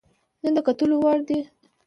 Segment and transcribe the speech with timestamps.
[0.43, 1.39] نه د کتلو وړ دى،